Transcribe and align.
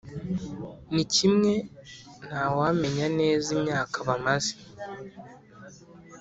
ni 0.93 1.03
kimwe 1.13 1.53
ntawamenya 2.25 3.07
neza 3.19 3.47
imyaka 3.57 3.97
bamaze 4.07 4.53